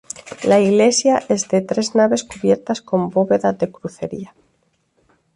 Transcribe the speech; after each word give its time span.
La 0.45 0.59
iglesia 0.59 1.21
es 1.29 1.47
de 1.47 1.61
tres 1.61 1.93
naves 1.93 2.23
cubiertas 2.23 2.81
con 2.81 3.09
bóveda 3.11 3.53
de 3.53 3.69
crucería. 3.71 4.33